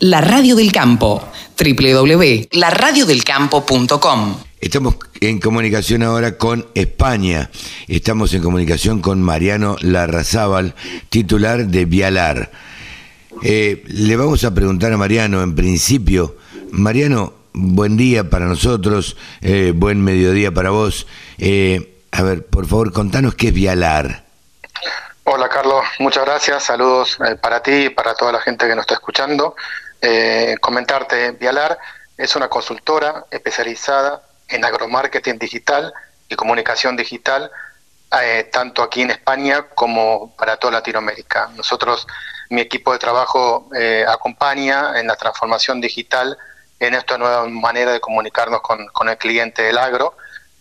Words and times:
La 0.00 0.20
Radio 0.20 0.56
del 0.56 0.72
Campo, 0.72 1.26
www.laradiodelcampo.com. 1.58 4.36
Estamos 4.60 4.96
en 5.20 5.40
comunicación 5.40 6.02
ahora 6.02 6.36
con 6.36 6.66
España. 6.74 7.48
Estamos 7.88 8.34
en 8.34 8.42
comunicación 8.42 9.00
con 9.00 9.22
Mariano 9.22 9.76
Larrazábal, 9.80 10.74
titular 11.08 11.64
de 11.66 11.86
Vialar. 11.86 12.50
Eh, 13.42 13.82
le 13.86 14.16
vamos 14.16 14.44
a 14.44 14.54
preguntar 14.54 14.92
a 14.92 14.98
Mariano, 14.98 15.42
en 15.42 15.54
principio, 15.54 16.36
Mariano, 16.72 17.32
buen 17.54 17.96
día 17.96 18.28
para 18.28 18.44
nosotros, 18.44 19.16
eh, 19.40 19.72
buen 19.74 20.04
mediodía 20.04 20.52
para 20.52 20.68
vos. 20.70 21.06
Eh, 21.38 22.02
a 22.12 22.22
ver, 22.22 22.44
por 22.44 22.66
favor, 22.66 22.92
contanos 22.92 23.34
qué 23.34 23.48
es 23.48 23.54
Vialar. 23.54 24.26
Hola 25.24 25.48
Carlos, 25.48 25.84
muchas 25.98 26.24
gracias, 26.24 26.64
saludos 26.64 27.18
para 27.40 27.60
ti 27.60 27.72
y 27.72 27.90
para 27.90 28.14
toda 28.14 28.30
la 28.30 28.40
gente 28.40 28.68
que 28.68 28.76
nos 28.76 28.82
está 28.82 28.94
escuchando. 28.94 29.56
Comentarte, 30.60 31.32
Vialar 31.32 31.78
es 32.16 32.34
una 32.36 32.48
consultora 32.48 33.26
especializada 33.30 34.22
en 34.48 34.64
agromarketing 34.64 35.38
digital 35.38 35.92
y 36.28 36.36
comunicación 36.36 36.96
digital, 36.96 37.50
eh, 38.22 38.48
tanto 38.52 38.82
aquí 38.82 39.02
en 39.02 39.10
España 39.10 39.68
como 39.74 40.34
para 40.36 40.56
toda 40.56 40.74
Latinoamérica. 40.74 41.50
Nosotros, 41.56 42.06
mi 42.50 42.60
equipo 42.60 42.92
de 42.92 42.98
trabajo 42.98 43.68
eh, 43.76 44.04
acompaña 44.08 44.98
en 44.98 45.06
la 45.06 45.16
transformación 45.16 45.80
digital 45.80 46.36
en 46.78 46.94
esta 46.94 47.18
nueva 47.18 47.46
manera 47.48 47.92
de 47.92 48.00
comunicarnos 48.00 48.60
con, 48.60 48.86
con 48.88 49.08
el 49.08 49.18
cliente 49.18 49.62
del 49.62 49.78
agro 49.78 50.16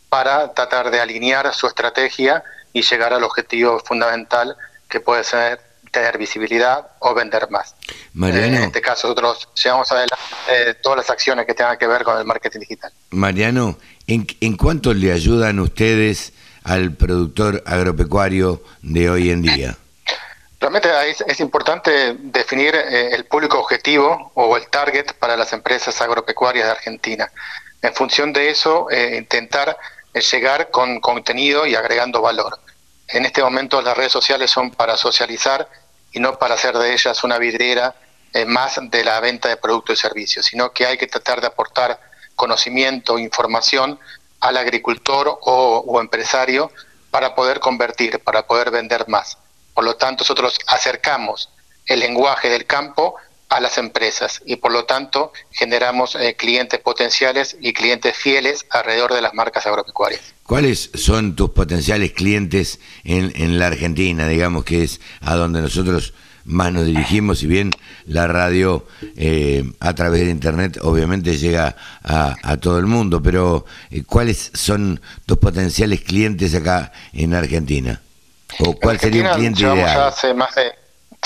para 0.09 0.53
tratar 0.53 0.91
de 0.91 1.01
alinear 1.01 1.53
su 1.53 1.67
estrategia 1.67 2.43
y 2.73 2.81
llegar 2.81 3.13
al 3.13 3.23
objetivo 3.23 3.79
fundamental 3.79 4.55
que 4.89 4.99
puede 4.99 5.23
ser 5.23 5.61
tener 5.95 6.17
visibilidad 6.17 6.87
o 6.99 7.13
vender 7.13 7.49
más. 7.49 7.73
Mariano, 8.13 8.57
en 8.57 8.63
este 8.63 8.81
caso 8.81 9.07
nosotros 9.07 9.47
llevamos 9.63 9.89
adelante 9.91 10.15
eh, 10.49 10.75
todas 10.83 10.97
las 10.97 11.09
acciones 11.09 11.45
que 11.45 11.53
tengan 11.53 11.77
que 11.77 11.87
ver 11.87 12.03
con 12.03 12.17
el 12.17 12.25
marketing 12.25 12.59
digital. 12.59 12.91
Mariano, 13.11 13.77
¿en, 14.07 14.27
¿en 14.41 14.57
cuánto 14.57 14.93
le 14.93 15.13
ayudan 15.13 15.59
ustedes 15.59 16.33
al 16.63 16.91
productor 16.91 17.63
agropecuario 17.65 18.61
de 18.81 19.09
hoy 19.09 19.29
en 19.29 19.41
día? 19.41 19.77
Realmente 20.59 20.89
es, 21.27 21.39
importante 21.39 22.15
definir 22.19 22.75
eh, 22.75 23.11
el 23.13 23.25
público 23.25 23.59
objetivo 23.59 24.31
o 24.33 24.57
el 24.57 24.67
target 24.67 25.13
para 25.19 25.37
las 25.37 25.53
empresas 25.53 26.01
agropecuarias 26.01 26.65
de 26.65 26.71
Argentina. 26.71 27.31
En 27.81 27.93
función 27.93 28.33
de 28.33 28.49
eso, 28.49 28.89
eh, 28.89 29.15
intentar 29.17 29.77
llegar 30.13 30.71
con 30.71 30.99
contenido 30.99 31.65
y 31.65 31.75
agregando 31.75 32.21
valor. 32.21 32.59
En 33.07 33.25
este 33.25 33.43
momento 33.43 33.81
las 33.81 33.95
redes 33.95 34.11
sociales 34.11 34.49
son 34.49 34.71
para 34.71 34.97
socializar 34.97 35.69
y 36.15 36.21
no 36.21 36.39
para 36.39 36.55
hacer 36.55 36.77
de 36.77 36.93
ellas 36.93 37.25
una 37.25 37.37
vidriera 37.37 37.93
eh, 38.33 38.45
más 38.45 38.79
de 38.81 39.03
la 39.03 39.19
venta 39.19 39.49
de 39.49 39.57
productos 39.57 39.99
y 39.99 40.01
servicios, 40.01 40.45
sino 40.45 40.71
que 40.71 40.85
hay 40.85 40.97
que 40.97 41.07
tratar 41.07 41.41
de 41.41 41.47
aportar 41.47 41.99
conocimiento, 42.35 43.19
información 43.19 43.99
al 44.39 44.55
agricultor 44.55 45.39
o, 45.41 45.99
empresario 45.99 46.71
para 47.11 47.35
poder 47.35 47.59
convertir, 47.59 48.21
para 48.21 48.47
poder 48.47 48.71
vender 48.71 49.09
más. 49.09 49.37
Por 49.73 49.83
lo 49.83 49.97
tanto, 49.97 50.23
nosotros 50.23 50.57
acercamos 50.67 51.49
el 51.85 51.99
lenguaje 51.99 52.49
del 52.49 52.65
campo 52.65 53.15
a 53.55 53.61
las 53.61 53.77
empresas 53.77 54.41
y 54.45 54.57
por 54.57 54.73
lo 54.73 54.83
tanto 54.83 55.31
generamos 55.49 56.15
eh, 56.15 56.35
clientes 56.35 56.77
potenciales 56.81 57.55
y 57.61 57.71
clientes 57.71 58.15
fieles 58.17 58.65
alrededor 58.69 59.13
de 59.13 59.21
las 59.21 59.33
marcas 59.33 59.65
agropecuarias. 59.65 60.21
¿Cuáles 60.43 60.91
son 60.93 61.37
tus 61.37 61.51
potenciales 61.51 62.11
clientes 62.11 62.81
en, 63.05 63.31
en 63.35 63.57
la 63.57 63.67
Argentina, 63.67 64.27
digamos 64.27 64.65
que 64.65 64.83
es 64.83 64.99
a 65.21 65.35
donde 65.35 65.61
nosotros 65.61 66.13
más 66.43 66.73
nos 66.73 66.85
dirigimos, 66.85 67.39
si 67.39 67.47
bien 67.47 67.71
la 68.05 68.27
radio 68.27 68.85
eh, 69.15 69.63
a 69.79 69.95
través 69.95 70.25
de 70.25 70.31
Internet 70.31 70.77
obviamente 70.81 71.37
llega 71.37 71.77
a, 72.03 72.35
a 72.43 72.57
todo 72.57 72.77
el 72.77 72.87
mundo, 72.87 73.23
pero 73.23 73.65
eh, 73.89 74.03
¿cuáles 74.03 74.51
son 74.53 74.99
tus 75.25 75.37
potenciales 75.37 76.01
clientes 76.01 76.53
acá 76.53 76.91
en 77.13 77.33
Argentina? 77.33 78.01
¿O 78.59 78.73
cuál 78.73 78.99
sería 78.99 79.31
un 79.31 79.37
cliente 79.37 79.61
ideal? 79.61 80.03
hace 80.03 80.33
más 80.33 80.53
de, 80.55 80.71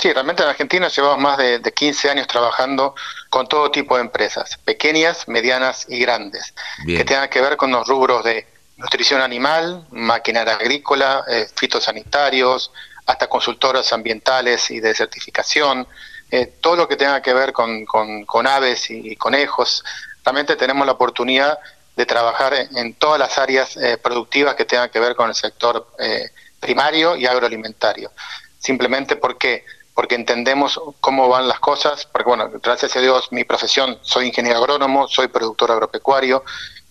sí, 0.02 0.12
realmente 0.14 0.44
en 0.44 0.50
Argentina 0.50 0.88
llevamos 0.88 1.20
más 1.20 1.38
de, 1.38 1.60
de 1.60 1.72
15 1.74 2.10
años 2.10 2.28
trabajando 2.28 2.96
con 3.30 3.48
todo 3.48 3.72
tipo 3.72 3.96
de 3.96 4.02
empresas, 4.02 4.58
pequeñas, 4.66 5.28
medianas 5.28 5.86
y 5.90 6.00
grandes, 6.00 6.54
que 6.86 7.04
tengan 7.06 7.30
que 7.30 7.42
ver 7.42 7.58
con 7.58 7.72
los 7.72 7.88
rubros 7.88 8.24
de 8.24 8.48
nutrición 8.78 9.22
animal, 9.22 9.86
maquinaria 9.92 10.56
agrícola, 10.56 11.24
eh, 11.28 11.48
fitosanitarios, 11.54 12.72
hasta 13.06 13.28
consultoras 13.28 13.92
ambientales 13.92 14.70
y 14.70 14.80
de 14.80 14.94
certificación, 14.94 15.88
eh, 16.31 16.46
todo 16.62 16.76
lo 16.76 16.88
que 16.88 16.96
tenga 16.96 17.22
que 17.22 17.34
ver 17.34 17.54
con, 17.54 17.86
con, 17.86 18.48
aves 18.48 18.92
y, 18.92 19.16
conejos. 19.16 19.84
Realmente 20.24 20.56
tenemos 20.56 20.86
la 20.86 20.94
oportunidad 20.94 21.58
de 21.96 22.06
trabajar 22.06 22.54
en, 22.54 22.94
todas 22.94 23.20
las 23.20 23.38
áreas 23.40 23.76
eh, 23.78 23.98
productivas 23.98 24.54
que 24.54 24.66
tengan 24.66 24.90
que 24.90 25.00
ver 25.00 25.16
con 25.16 25.28
el 25.28 25.36
sector 25.36 25.88
eh, 25.98 26.30
primario 26.60 27.16
y 27.16 27.26
agroalimentario. 27.26 28.12
Simplemente 28.60 29.16
porque 29.16 29.66
porque 30.00 30.16
entendemos 30.16 30.80
cómo 31.02 31.28
van 31.28 31.50
las 31.50 31.60
cosas, 31.60 32.08
porque 32.10 32.30
bueno, 32.30 32.50
gracias 32.64 32.96
a 32.96 33.02
Dios 33.02 33.34
mi 33.34 33.44
profesión, 33.44 33.98
soy 34.02 34.28
ingeniero 34.28 34.60
agrónomo, 34.60 35.10
soy 35.10 35.28
productor 35.28 35.72
agropecuario 35.72 36.42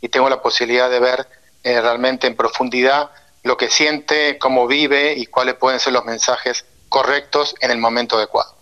y 0.03 0.11
tengo 0.11 0.29
la 0.29 0.43
posibilidad 0.43 0.91
de 0.91 1.01
ver 1.01 1.27
realmente 1.65 2.27
en 2.27 2.37
profundidad 2.37 3.11
lo 3.45 3.57
que 3.57 3.71
siente, 3.71 4.37
cómo 4.37 4.67
vive 4.67 5.15
y 5.15 5.25
cuáles 5.25 5.55
pueden 5.55 5.81
ser 5.81 5.95
los 5.95 6.05
mensajes 6.05 6.67
correctos 6.91 7.55
en 7.63 7.71
el 7.71 7.79
momento 7.79 8.19
adecuado. 8.19 8.55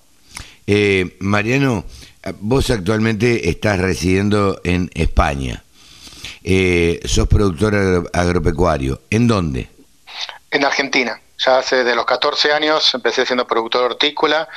Eh, 0.68 1.16
Mariano, 1.18 1.84
vos 2.38 2.70
actualmente 2.70 3.50
estás 3.50 3.80
residiendo 3.80 4.60
en 4.62 4.92
España. 4.94 5.64
Eh, 6.44 7.00
sos 7.04 7.26
productor 7.26 8.08
agropecuario. 8.12 9.00
¿En 9.10 9.26
dónde? 9.26 9.68
En 10.52 10.64
Argentina. 10.64 11.20
Ya 11.38 11.58
hace 11.58 11.84
de 11.84 11.94
los 11.94 12.06
14 12.06 12.52
años 12.52 12.94
empecé 12.94 13.26
siendo 13.26 13.46
productor 13.46 13.84
hortícola. 13.84 14.48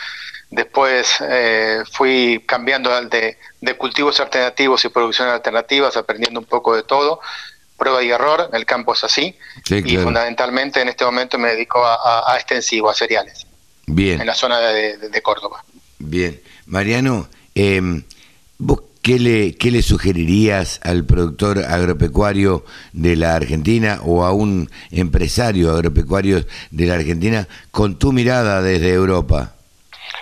Después 0.50 1.18
eh, 1.22 1.84
fui 1.92 2.44
cambiando 2.48 2.90
de, 3.02 3.38
de 3.62 3.78
cultivos 3.78 4.20
alternativos 4.20 4.84
y 4.86 4.90
producciones 4.90 5.34
alternativas, 5.34 5.96
aprendiendo 5.98 6.40
un 6.40 6.46
poco 6.46 6.76
de 6.76 6.84
todo 6.84 7.22
prueba 7.80 8.04
y 8.04 8.12
error, 8.12 8.50
el 8.54 8.66
campo 8.66 8.94
es 8.94 9.04
así, 9.04 9.36
y 9.70 9.98
fundamentalmente 9.98 10.82
en 10.82 10.90
este 10.90 11.06
momento 11.06 11.40
me 11.40 11.50
dedico 11.50 11.84
a, 11.84 12.36
extensivo, 12.36 12.90
a 12.90 12.94
cereales. 12.94 13.48
Bien. 13.88 14.22
En 14.22 14.28
la 14.28 14.36
zona 14.36 14.60
de, 14.60 15.22
Córdoba. 15.24 15.64
Bien. 15.98 16.40
Mariano, 16.68 17.28
eh, 17.56 17.82
¿vos 17.82 18.04
qué 19.02 19.20
le, 19.20 19.56
qué 19.56 19.72
le 19.72 19.82
sugerirías 19.82 20.80
al 20.84 21.06
productor 21.06 21.60
agropecuario 21.60 22.66
de 22.94 23.16
la 23.16 23.36
Argentina 23.36 24.00
o 24.04 24.24
a 24.26 24.34
un 24.34 24.70
empresario 24.92 25.72
agropecuario 25.72 26.46
de 26.72 26.86
la 26.86 26.96
Argentina 26.96 27.48
con 27.72 27.98
tu 27.98 28.12
mirada 28.12 28.62
desde 28.62 28.94
Europa? 28.94 29.54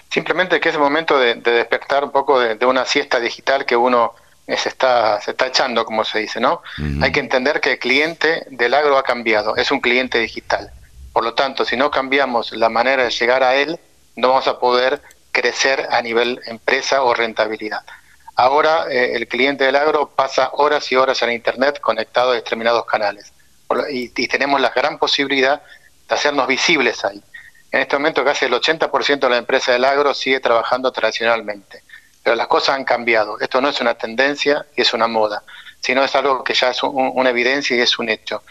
Simplemente 0.10 0.60
que 0.60 0.70
es 0.70 0.76
el 0.76 0.82
momento 0.82 1.20
de, 1.20 1.36
despertar 1.36 2.04
un 2.04 2.12
poco 2.12 2.40
de 2.40 2.66
una 2.66 2.86
siesta 2.86 3.20
digital 3.20 3.66
que 3.66 3.76
uno 3.76 4.14
se 4.56 4.70
está, 4.70 5.20
se 5.20 5.32
está 5.32 5.48
echando, 5.48 5.84
como 5.84 6.06
se 6.06 6.20
dice, 6.20 6.40
¿no? 6.40 6.62
Hay 7.02 7.12
que 7.12 7.20
entender 7.20 7.60
que 7.60 7.74
el 7.74 7.80
cliente 7.80 8.46
del 8.50 8.74
agro 8.74 8.98
ha 8.98 9.04
cambiado, 9.04 9.58
es 9.58 9.72
un 9.72 9.82
cliente 9.82 10.20
digital. 10.20 10.72
Por 11.12 11.26
lo 11.26 11.34
tanto, 11.34 11.66
si 11.66 11.76
no 11.76 11.92
cambiamos 11.92 12.54
la 12.54 12.70
manera 12.70 13.04
de 13.04 13.10
llegar 13.10 13.44
a 13.44 13.56
él, 13.56 13.78
no 14.16 14.30
vamos 14.30 14.48
a 14.48 14.60
poder 14.60 15.02
crecer 15.34 15.88
a 15.92 16.02
nivel 16.02 16.40
empresa 16.46 17.04
o 17.04 17.14
rentabilidad. 17.14 17.82
Ahora 18.38 18.86
eh, 18.90 19.16
el 19.16 19.28
cliente 19.28 19.66
del 19.66 19.76
agro 19.76 20.12
pasa 20.16 20.52
horas 20.54 20.92
y 20.92 20.96
horas 20.96 21.22
en 21.24 21.32
Internet 21.32 21.80
conectado 21.80 22.32
a 22.32 22.36
determinados 22.36 22.86
canales 22.86 23.34
y, 23.90 24.28
tenemos 24.28 24.62
la 24.62 24.70
gran 24.70 24.98
posibilidad 24.98 25.62
de 26.08 26.16
hacernos 26.16 26.48
visibles 26.48 27.04
ahí. 27.04 27.22
En 27.72 27.82
este 27.82 27.98
momento 27.98 28.24
casi 28.24 28.46
el 28.46 28.54
80% 28.54 29.20
de 29.20 29.30
la 29.30 29.38
empresa 29.38 29.74
del 29.74 29.84
agro 29.84 30.14
sigue 30.14 30.40
trabajando 30.40 30.92
tradicionalmente 30.92 31.84
pero 32.28 32.36
las 32.36 32.48
cosas 32.48 32.76
han 32.76 32.84
cambiado. 32.84 33.40
Esto 33.40 33.62
no 33.62 33.70
es 33.70 33.80
una 33.80 33.94
tendencia 33.94 34.66
y 34.76 34.82
es 34.82 34.94
una 34.94 35.08
moda, 35.08 35.44
sino 35.80 36.04
es 36.04 36.14
algo 36.14 36.44
que 36.44 36.54
ya 36.54 36.72
es 36.72 36.84
una 36.84 37.30
evidencia 37.30 37.78
y 37.78 37.80
es 37.80 37.98
un 38.00 38.10
hecho. 38.10 38.44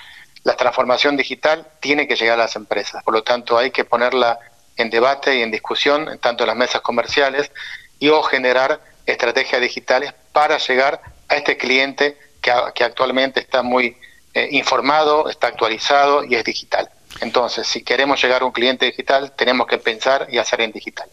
La 0.44 0.56
transformación 0.56 1.14
digital 1.14 1.66
tiene 1.78 2.08
que 2.08 2.16
llegar 2.16 2.40
a 2.40 2.44
las 2.44 2.56
empresas, 2.56 3.02
por 3.04 3.12
lo 3.12 3.22
tanto 3.22 3.58
hay 3.58 3.70
que 3.70 3.84
ponerla 3.84 4.38
en 4.78 4.88
debate 4.88 5.36
y 5.36 5.42
en 5.42 5.50
discusión, 5.50 6.18
tanto 6.22 6.44
en 6.44 6.48
las 6.48 6.56
mesas 6.56 6.80
comerciales, 6.80 7.52
y 7.98 8.08
o 8.08 8.22
generar 8.22 8.80
estrategias 9.06 9.60
digitales 9.60 10.12
para 10.32 10.58
llegar 10.58 11.00
a 11.28 11.36
este 11.36 11.56
cliente 11.56 12.16
que, 12.40 12.84
actualmente 12.84 13.40
está 13.40 13.62
muy 13.62 13.96
eh, 14.34 14.48
informado, 14.52 15.28
está 15.28 15.48
actualizado 15.48 16.24
y 16.24 16.34
es 16.34 16.44
digital. 16.44 16.88
Entonces, 17.20 17.66
si 17.66 17.82
queremos 17.82 18.22
llegar 18.22 18.42
a 18.42 18.44
un 18.44 18.52
cliente 18.52 18.86
digital, 18.86 19.32
tenemos 19.36 19.66
que 19.66 19.78
pensar 19.78 20.28
y 20.30 20.38
hacer 20.38 20.60
en 20.60 20.72
digital. 20.72 21.08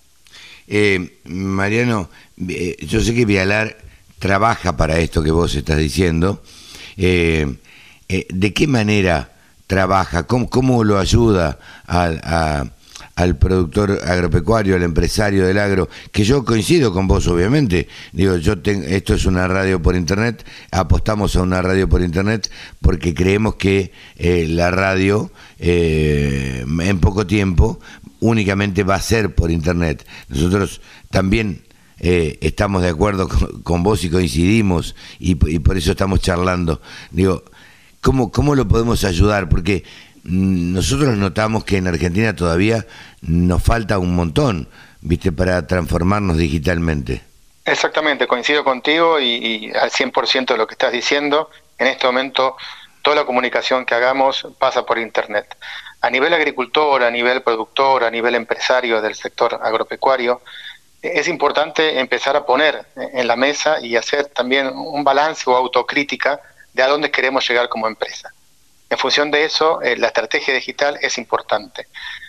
Eh, 0.68 1.20
Mariano, 1.24 2.10
eh, 2.50 2.76
yo 2.82 3.00
sé 3.02 3.16
que 3.16 3.26
Vialar 3.26 3.78
trabaja 4.20 4.76
para 4.78 5.00
esto 5.00 5.24
que 5.24 5.32
vos 5.32 5.56
estás 5.56 5.78
diciendo. 5.78 6.44
¿De 6.96 8.54
qué 8.54 8.68
manera 8.68 9.32
trabaja? 9.68 10.28
¿Cómo, 10.28 10.50
cómo 10.50 10.84
lo 10.84 11.00
ayuda 11.00 11.58
a, 11.88 12.66
al 13.16 13.38
productor 13.38 14.00
agropecuario, 14.06 14.76
al 14.76 14.84
empresario 14.84 15.46
del 15.46 15.60
agro, 15.60 15.90
que 16.12 16.24
yo 16.24 16.44
coincido 16.44 16.92
con 16.94 17.08
vos, 17.08 17.28
obviamente. 17.28 17.88
Digo, 18.12 18.38
yo 18.38 18.56
esto 18.64 19.14
es 19.14 19.26
una 19.26 19.48
radio 19.48 19.82
por 19.82 19.96
internet, 19.96 20.46
apostamos 20.72 21.36
a 21.36 21.42
una 21.42 21.62
radio 21.62 21.88
por 21.88 22.02
internet 22.02 22.50
porque 22.82 23.14
creemos 23.14 23.56
que 23.56 23.92
eh, 24.16 24.48
la 24.50 24.72
radio 24.72 25.32
eh, 25.60 26.66
en 26.66 27.00
poco 27.00 27.28
tiempo 27.28 27.80
únicamente 28.20 28.84
va 28.84 28.96
a 28.96 29.02
ser 29.02 29.36
por 29.36 29.52
internet. 29.52 30.06
Nosotros 30.30 30.82
también 31.12 31.64
eh, 32.00 32.38
estamos 32.42 32.82
de 32.82 32.90
acuerdo 32.90 33.30
con, 33.64 33.84
vos 33.84 34.04
y 34.04 34.10
coincidimos 34.10 34.96
y, 35.20 35.36
por 35.36 35.78
eso 35.78 35.92
estamos 35.92 36.20
charlando. 36.22 36.82
Digo, 37.12 37.44
¿cómo, 38.02 38.32
¿cómo 38.32 38.56
lo 38.56 38.68
podemos 38.68 39.04
ayudar? 39.04 39.50
Porque 39.50 39.84
nosotros 40.24 41.18
notamos 41.18 41.66
que 41.66 41.78
en 41.78 41.88
Argentina 41.88 42.36
todavía 42.36 42.86
nos 43.22 43.62
falta 43.62 44.00
un 44.00 44.16
montón, 44.16 44.70
¿viste? 45.02 45.32
Para 45.32 45.68
transformarnos 45.68 46.38
digitalmente. 46.38 47.22
Exactamente, 47.66 48.28
coincido 48.28 48.64
contigo 48.64 49.20
y, 49.20 49.26
y 49.26 49.72
al 49.72 49.90
100% 49.90 50.48
de 50.48 50.58
lo 50.58 50.68
que 50.68 50.74
estás 50.74 50.92
diciendo. 50.92 51.50
En 51.78 51.88
este 51.88 52.06
momento, 52.06 52.56
toda 53.02 53.18
la 53.18 53.26
comunicación 53.26 53.86
que 53.86 53.96
hagamos 53.96 54.48
pasa 54.58 54.86
por 54.86 54.98
Internet. 54.98 55.56
A 56.02 56.10
nivel 56.10 56.34
agricultor, 56.34 57.04
a 57.04 57.12
nivel 57.12 57.42
productor, 57.42 58.04
a 58.04 58.12
nivel 58.12 58.36
empresario 58.36 59.02
del 59.02 59.16
sector 59.16 59.60
agropecuario, 59.62 60.42
es 61.02 61.28
importante 61.28 62.00
empezar 62.00 62.36
a 62.38 62.46
poner 62.46 62.86
en 62.96 63.28
la 63.28 63.36
mesa 63.36 63.80
y 63.82 63.98
hacer 63.98 64.28
también 64.28 64.68
un 64.68 65.04
balance 65.04 65.44
o 65.50 65.56
autocrítica 65.56 66.40
de 66.74 66.82
a 66.82 66.88
dónde 66.88 67.12
queremos 67.12 67.48
llegar 67.48 67.68
como 67.68 67.88
empresa. 67.88 68.33
En 68.94 69.00
función 69.00 69.32
de 69.32 69.44
eso, 69.44 69.82
eh, 69.82 69.98
la 69.98 70.10
estrategia 70.10 70.54
digital 70.54 71.00
es 71.02 71.18
importante. 71.18 71.88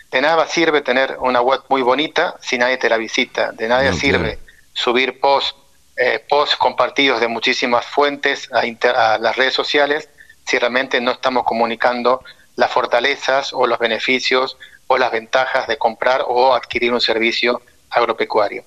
De 0.09 0.19
nada 0.19 0.47
sirve 0.47 0.81
tener 0.81 1.15
una 1.19 1.39
web 1.39 1.61
muy 1.69 1.83
bonita 1.83 2.37
si 2.41 2.57
nadie 2.57 2.77
te 2.77 2.89
la 2.89 2.97
visita. 2.97 3.51
De 3.51 3.67
nada 3.67 3.93
sirve 3.93 4.39
subir 4.73 5.19
posts 5.19 5.53
eh, 5.95 6.25
post 6.27 6.57
compartidos 6.57 7.19
de 7.19 7.27
muchísimas 7.27 7.85
fuentes 7.85 8.49
a, 8.51 9.19
las 9.19 9.35
redes 9.35 9.53
sociales 9.53 10.09
si 10.43 10.57
realmente 10.57 10.99
no 10.99 11.11
estamos 11.11 11.43
comunicando 11.43 12.23
las 12.55 12.71
fortalezas 12.71 13.53
o 13.53 13.67
los 13.67 13.77
beneficios 13.77 14.57
o 14.87 14.97
las 14.97 15.11
ventajas 15.11 15.67
de 15.67 15.77
comprar 15.77 16.23
o 16.27 16.55
adquirir 16.55 16.91
un 16.91 16.99
servicio 16.99 17.61
agropecuario. 17.91 18.65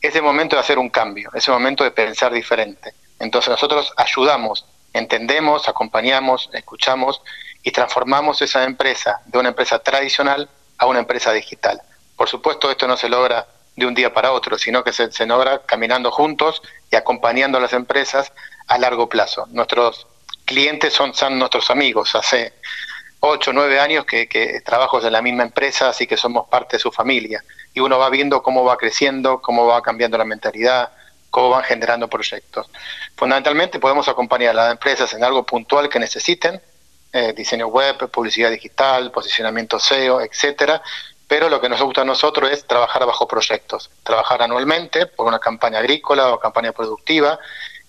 Es 0.00 0.16
el 0.16 0.22
momento 0.22 0.56
de 0.56 0.60
hacer 0.60 0.78
un 0.78 0.88
cambio, 0.88 1.28
es 1.34 1.46
el 1.46 1.52
momento 1.52 1.84
de 1.84 1.90
pensar 1.90 2.32
diferente. 2.32 2.94
Entonces 3.18 3.50
nosotros 3.50 3.92
ayudamos, 3.98 4.64
entendemos, 4.94 5.68
acompañamos, 5.68 6.48
escuchamos 6.54 7.20
y 7.62 7.72
transformamos 7.72 8.40
esa 8.40 8.64
empresa 8.64 9.20
de 9.26 9.38
una 9.38 9.50
empresa 9.50 9.80
tradicional 9.80 10.48
a 10.78 10.86
una 10.86 11.00
empresa 11.00 11.32
digital. 11.32 11.82
Por 12.16 12.28
supuesto, 12.28 12.70
esto 12.70 12.86
no 12.86 12.96
se 12.96 13.08
logra 13.08 13.46
de 13.76 13.86
un 13.86 13.94
día 13.94 14.14
para 14.14 14.32
otro, 14.32 14.56
sino 14.56 14.84
que 14.84 14.92
se, 14.92 15.26
logra 15.26 15.62
caminando 15.66 16.10
juntos 16.10 16.62
y 16.90 16.96
acompañando 16.96 17.58
a 17.58 17.60
las 17.60 17.72
empresas 17.72 18.32
a 18.68 18.78
largo 18.78 19.08
plazo. 19.08 19.46
Nuestros 19.50 20.06
clientes 20.44 20.92
son, 20.92 21.12
son 21.12 21.38
nuestros 21.38 21.70
amigos. 21.70 22.14
Hace 22.14 22.52
ocho, 23.18 23.52
nueve 23.52 23.80
años 23.80 24.04
que, 24.04 24.28
que 24.28 24.62
en 24.62 25.12
la 25.12 25.22
misma 25.22 25.42
empresa, 25.42 25.88
así 25.88 26.06
que 26.06 26.16
somos 26.16 26.48
parte 26.48 26.76
de 26.76 26.80
su 26.80 26.92
familia 26.92 27.42
y 27.72 27.80
uno 27.80 27.98
va 27.98 28.10
viendo 28.10 28.42
cómo 28.42 28.62
va 28.64 28.76
creciendo, 28.76 29.42
cómo 29.42 29.66
va 29.66 29.82
cambiando 29.82 30.16
la 30.16 30.24
mentalidad, 30.24 30.92
cómo 31.34 31.50
van 31.50 31.64
generando 31.64 32.06
proyectos. 32.06 32.70
Fundamentalmente 33.16 33.80
podemos 33.80 34.06
acompañar 34.06 34.50
a 34.50 34.54
las 34.54 34.70
empresas 34.70 35.12
en 35.14 35.24
algo 35.24 35.42
puntual 35.42 35.88
que 35.88 35.98
necesiten, 35.98 36.62
eh, 37.12 37.32
diseño 37.32 37.66
web, 37.66 38.08
publicidad 38.08 38.52
digital, 38.52 39.10
posicionamiento 39.10 39.80
SEO, 39.80 40.20
etcétera, 40.20 40.80
pero 41.26 41.48
lo 41.48 41.60
que 41.60 41.68
nos 41.68 41.82
gusta 41.82 42.02
a 42.02 42.04
nosotros 42.04 42.52
es 42.52 42.64
trabajar 42.68 43.04
bajo 43.04 43.26
proyectos, 43.26 43.90
trabajar 44.04 44.42
anualmente 44.42 45.06
por 45.06 45.26
una 45.26 45.40
campaña 45.40 45.80
agrícola 45.80 46.32
o 46.32 46.38
campaña 46.38 46.70
productiva 46.70 47.40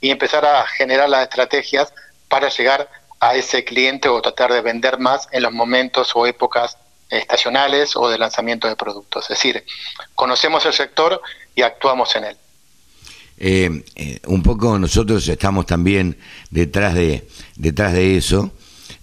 y 0.01 0.09
empezar 0.09 0.43
a 0.43 0.65
generar 0.65 1.07
las 1.07 1.21
estrategias 1.21 1.93
para 2.27 2.49
llegar 2.49 2.89
a 3.19 3.35
ese 3.35 3.63
cliente 3.63 4.09
o 4.09 4.19
tratar 4.23 4.53
de 4.53 4.61
vender 4.61 4.97
más 4.97 5.27
en 5.31 5.43
los 5.43 5.51
momentos 5.51 6.15
o 6.15 6.25
épocas 6.25 6.79
estacionales 7.11 7.95
o 7.95 8.09
de 8.09 8.17
lanzamiento 8.17 8.67
de 8.67 8.75
productos. 8.75 9.25
Es 9.25 9.37
decir, 9.37 9.63
conocemos 10.15 10.65
el 10.65 10.73
sector 10.73 11.21
y 11.53 11.61
actuamos 11.61 12.15
en 12.15 12.23
él. 12.23 12.37
Eh, 13.37 13.83
eh, 13.95 14.19
un 14.27 14.41
poco 14.43 14.79
nosotros 14.79 15.27
estamos 15.27 15.65
también 15.65 16.17
detrás 16.51 16.93
de, 16.93 17.27
detrás 17.57 17.93
de 17.93 18.17
eso, 18.17 18.53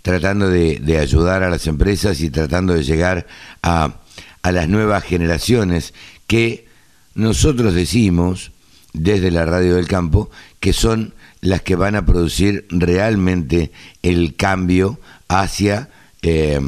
tratando 0.00 0.48
de, 0.48 0.98
ayudar 0.98 1.42
a 1.42 1.50
las 1.50 1.66
empresas 1.66 2.20
y 2.20 2.30
tratando 2.30 2.74
de 2.74 2.82
llegar 2.82 3.26
a, 3.62 4.00
a 4.42 4.52
las 4.52 4.68
nuevas 4.68 5.04
generaciones 5.04 5.94
que 6.26 6.66
nosotros 7.14 7.74
decimos 7.74 8.52
desde 8.92 9.30
la 9.30 9.44
radio 9.44 9.76
del 9.76 9.88
campo 9.88 10.30
que 10.60 10.72
son 10.72 11.14
las 11.40 11.62
que 11.62 11.76
van 11.76 11.96
a 11.96 12.06
producir 12.06 12.66
realmente 12.70 13.72
el 14.02 14.36
cambio 14.36 14.98
hacia 15.28 15.90
eh, 16.22 16.60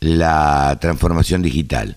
la 0.00 0.78
transformación 0.80 1.42
digital. 1.42 1.96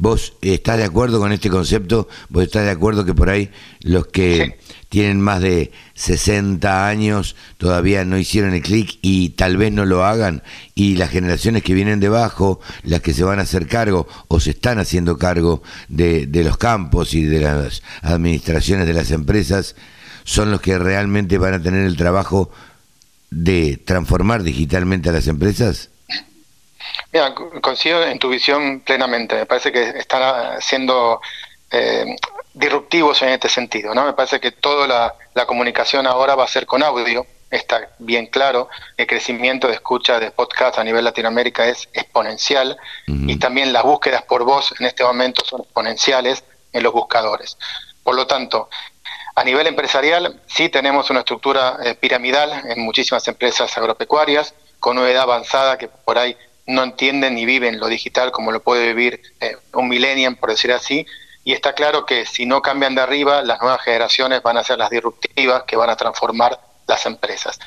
¿Vos 0.00 0.34
estás 0.42 0.78
de 0.78 0.84
acuerdo 0.84 1.18
con 1.18 1.32
este 1.32 1.50
concepto? 1.50 2.06
¿Vos 2.28 2.44
estás 2.44 2.64
de 2.64 2.70
acuerdo 2.70 3.04
que 3.04 3.14
por 3.14 3.30
ahí 3.30 3.50
los 3.80 4.06
que 4.06 4.56
tienen 4.88 5.20
más 5.20 5.40
de 5.40 5.72
60 5.94 6.86
años 6.86 7.34
todavía 7.56 8.04
no 8.04 8.16
hicieron 8.16 8.54
el 8.54 8.62
clic 8.62 9.00
y 9.02 9.30
tal 9.30 9.56
vez 9.56 9.72
no 9.72 9.84
lo 9.84 10.04
hagan? 10.04 10.44
Y 10.76 10.94
las 10.94 11.10
generaciones 11.10 11.64
que 11.64 11.74
vienen 11.74 11.98
debajo, 11.98 12.60
las 12.84 13.00
que 13.00 13.12
se 13.12 13.24
van 13.24 13.40
a 13.40 13.42
hacer 13.42 13.66
cargo 13.66 14.06
o 14.28 14.38
se 14.38 14.50
están 14.50 14.78
haciendo 14.78 15.18
cargo 15.18 15.64
de, 15.88 16.28
de 16.28 16.44
los 16.44 16.58
campos 16.58 17.12
y 17.12 17.24
de 17.24 17.40
las 17.40 17.82
administraciones 18.02 18.86
de 18.86 18.92
las 18.92 19.10
empresas, 19.10 19.74
son 20.22 20.52
los 20.52 20.60
que 20.60 20.78
realmente 20.78 21.38
van 21.38 21.54
a 21.54 21.62
tener 21.62 21.84
el 21.84 21.96
trabajo 21.96 22.52
de 23.32 23.82
transformar 23.84 24.44
digitalmente 24.44 25.08
a 25.08 25.12
las 25.12 25.26
empresas? 25.26 25.90
Mira, 27.12 27.34
coincido 27.62 28.02
en 28.02 28.18
tu 28.18 28.28
visión 28.28 28.80
plenamente. 28.80 29.34
Me 29.34 29.46
parece 29.46 29.72
que 29.72 29.90
están 29.98 30.60
siendo 30.60 31.20
eh, 31.70 32.16
disruptivos 32.52 33.22
en 33.22 33.30
este 33.30 33.48
sentido. 33.48 33.94
¿no? 33.94 34.04
Me 34.04 34.12
parece 34.12 34.40
que 34.40 34.52
toda 34.52 34.86
la, 34.86 35.46
comunicación 35.46 36.06
ahora 36.06 36.34
va 36.34 36.44
a 36.44 36.48
ser 36.48 36.66
con 36.66 36.82
audio. 36.82 37.26
Está 37.50 37.88
bien 37.98 38.26
claro. 38.26 38.68
El 38.96 39.06
crecimiento 39.06 39.68
de 39.68 39.74
escucha 39.74 40.18
de 40.20 40.30
podcast 40.30 40.78
a 40.78 40.84
nivel 40.84 41.04
Latinoamérica 41.04 41.66
es 41.66 41.88
exponencial 41.94 42.76
y 43.06 43.38
también 43.38 43.72
las 43.72 43.84
búsquedas 43.84 44.22
por 44.24 44.44
voz 44.44 44.74
en 44.78 44.84
este 44.84 45.04
momento 45.04 45.42
son 45.46 45.62
exponenciales 45.62 46.44
en 46.72 46.82
los 46.82 46.92
buscadores. 46.92 47.56
Por 48.02 48.16
lo 48.16 48.26
tanto, 48.26 48.68
a 49.34 49.44
nivel 49.44 49.66
empresarial 49.66 50.42
sí 50.46 50.68
tenemos 50.68 51.08
una 51.08 51.20
estructura 51.20 51.78
eh, 51.82 51.94
piramidal 51.94 52.64
en 52.68 52.80
muchísimas 52.84 53.26
empresas 53.28 53.78
agropecuarias 53.78 54.52
con 54.80 54.98
una 54.98 55.08
edad 55.08 55.22
avanzada 55.22 55.78
que 55.78 55.88
por 55.88 56.18
ahí 56.18 56.36
no 56.68 56.82
entienden 56.82 57.34
ni 57.34 57.46
viven 57.46 57.80
lo 57.80 57.88
digital 57.88 58.30
como 58.30 58.52
lo 58.52 58.62
puede 58.62 58.92
vivir 58.92 59.22
eh, 59.40 59.56
un 59.72 59.88
millennium, 59.88 60.36
por 60.36 60.50
decir 60.50 60.70
así, 60.70 61.06
y 61.42 61.54
está 61.54 61.72
claro 61.72 62.04
que 62.04 62.26
si 62.26 62.44
no 62.44 62.60
cambian 62.60 62.94
de 62.94 63.00
arriba, 63.00 63.42
las 63.42 63.60
nuevas 63.60 63.80
generaciones 63.82 64.42
van 64.42 64.58
a 64.58 64.64
ser 64.64 64.78
las 64.78 64.90
disruptivas 64.90 65.62
que 65.62 65.76
van 65.76 65.88
a 65.88 65.96
transformar 65.96 66.60
las 66.86 67.06
empresas. 67.06 67.58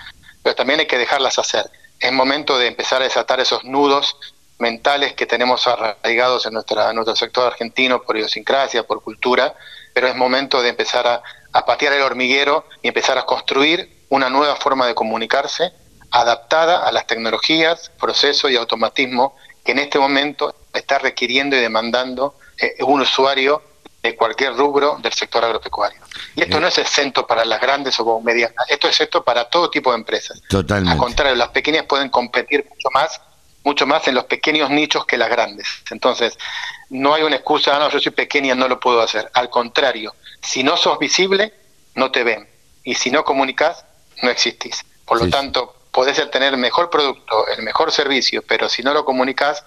Pero 0.44 0.56
también 0.56 0.82
hay 0.82 0.86
que 0.86 1.00
dejarlas 1.00 1.40
hacer. 1.40 1.70
Es 2.00 2.12
momento 2.12 2.60
de 2.60 2.68
empezar 2.68 3.02
a 3.02 3.06
desatar 3.06 3.40
esos 3.40 3.64
nudos 3.64 4.18
mentales 4.60 5.14
que 5.14 5.26
tenemos 5.26 5.66
arraigados 5.66 6.46
en, 6.46 6.54
nuestra, 6.54 6.94
nuestro 6.94 7.16
sector 7.16 7.48
argentino 7.48 8.04
por 8.04 8.18
idiosincrasia, 8.18 8.84
por 8.84 9.02
cultura, 9.02 9.56
pero 9.96 10.08
es 10.08 10.16
momento 10.16 10.62
de 10.62 10.70
empezar 10.70 11.24
a 11.52 11.66
patear 11.66 11.94
el 11.94 12.04
hormiguero 12.04 12.66
y 12.84 12.90
empezar 12.90 13.18
a 13.18 13.26
construir 13.26 14.06
una 14.10 14.30
nueva 14.30 14.56
forma 14.58 14.86
de 14.86 14.94
comunicarse 14.94 15.74
adaptada 16.12 16.86
a 16.86 16.92
las 16.92 17.08
tecnologías, 17.08 17.92
proceso 18.00 18.50
y 18.50 18.58
automatismo 18.58 19.36
que 19.64 19.72
en 19.72 19.80
este 19.80 20.00
momento 20.00 20.56
está 20.74 21.00
requiriendo 21.00 21.56
y 21.56 21.60
demandando 21.60 22.36
eh, 22.60 22.76
un 22.84 23.02
usuario 23.02 23.62
de 24.04 24.16
cualquier 24.16 24.56
rubro 24.56 24.98
del 25.02 25.14
sector 25.14 25.46
agropecuario. 25.46 26.02
Y 26.36 26.42
esto 26.42 26.60
no 26.60 26.68
es 26.68 26.78
exento 26.78 27.28
para 27.28 27.46
las 27.46 27.62
grandes 27.62 28.00
o 28.00 28.20
medianas, 28.22 28.56
esto 28.68 28.88
es 28.88 28.96
exento 28.96 29.24
para 29.24 29.46
todo 29.46 29.70
tipo 29.70 29.92
de 29.92 29.98
empresas. 29.98 30.42
Totalmente. 30.50 30.92
Al 30.92 30.98
contrario, 30.98 31.36
las 31.36 31.50
pequeñas 31.50 31.86
pueden 31.86 32.10
competir 32.10 32.66
mucho 32.68 32.90
más, 32.92 33.22
mucho 33.64 33.86
más 33.86 34.08
en 34.08 34.16
los 34.16 34.26
pequeños 34.26 34.72
nichos 34.72 35.06
que 35.06 35.18
las 35.18 35.30
grandes. 35.30 35.68
Entonces, 35.92 36.38
no 36.90 37.14
hay 37.14 37.24
una 37.24 37.36
excusa, 37.36 37.76
ah, 37.76 37.80
no, 37.80 37.90
yo 37.90 38.00
soy 38.00 38.12
pequeña, 38.12 38.56
no 38.56 38.68
lo 38.68 38.80
puedo 38.80 39.02
hacer. 39.02 39.30
Al 39.34 39.52
contrario, 39.52 40.16
si 40.42 40.64
no 40.64 40.78
sos 40.78 40.98
visible, 40.98 41.54
no 41.94 42.12
te 42.12 42.24
ven. 42.24 42.50
Y 42.84 42.96
si 42.96 43.12
no 43.12 43.24
comunicas, 43.24 43.86
no 44.24 44.32
existís. 44.32 44.84
Por 45.06 45.22
lo 45.22 45.30
tanto, 45.30 45.76
podés 45.92 46.30
tener 46.32 46.54
el 46.54 46.60
mejor 46.60 46.90
producto, 46.90 47.48
el 47.56 47.64
mejor 47.64 47.92
servicio, 47.92 48.44
pero 48.48 48.70
si 48.70 48.82
no 48.82 48.94
lo 48.94 49.06
comunicas, 49.06 49.64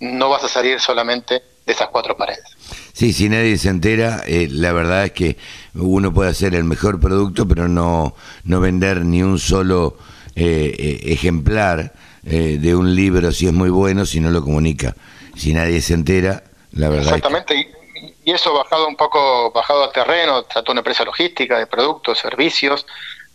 no 0.00 0.28
vas 0.28 0.44
a 0.44 0.48
salir 0.48 0.80
solamente 0.80 1.42
de 1.64 1.72
esas 1.72 1.88
cuatro 1.88 2.16
paredes. 2.16 2.44
Sí, 2.92 3.12
si 3.12 3.28
nadie 3.28 3.58
se 3.58 3.68
entera, 3.68 4.22
eh, 4.26 4.48
la 4.50 4.72
verdad 4.72 5.04
es 5.04 5.12
que 5.12 5.36
uno 5.74 6.12
puede 6.14 6.30
hacer 6.30 6.54
el 6.54 6.64
mejor 6.64 7.00
producto, 7.00 7.46
pero 7.46 7.68
no, 7.68 8.14
no 8.44 8.60
vender 8.60 9.04
ni 9.04 9.22
un 9.22 9.38
solo 9.38 9.98
eh, 10.34 10.74
eh, 10.78 11.12
ejemplar 11.12 11.92
de 12.22 12.74
un 12.74 12.96
libro 12.96 13.30
si 13.30 13.46
es 13.46 13.52
muy 13.52 13.70
bueno, 13.70 14.04
si 14.04 14.18
no 14.18 14.30
lo 14.30 14.42
comunica. 14.42 14.96
Si 15.36 15.54
nadie 15.54 15.80
se 15.80 15.94
entera, 15.94 16.42
La 16.72 16.88
verdad. 16.88 17.04
Exactamente. 17.04 17.54
Y, 17.54 18.14
y, 18.24 18.32
eso 18.32 18.52
bajado 18.52 18.88
un 18.88 18.96
poco, 18.96 19.52
bajado 19.52 19.84
al 19.84 19.92
terreno, 19.92 20.42
trata 20.42 20.72
una 20.72 20.80
empresa 20.80 21.04
logística, 21.04 21.56
de 21.56 21.68
productos, 21.68 22.18
servicios. 22.18 22.84